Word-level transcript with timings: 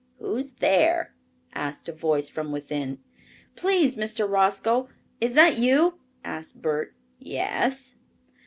"Who's 0.17 0.53
there?" 0.53 1.13
asked 1.53 1.87
a 1.87 1.91
voice 1.93 2.27
from 2.27 2.51
within. 2.51 2.97
"Please, 3.55 3.95
Mr. 3.95 4.27
Roscoe, 4.27 4.89
is 5.19 5.33
that 5.33 5.59
you?" 5.59 5.99
asked 6.23 6.59
Bert. 6.59 6.95
"Yes." 7.19 7.97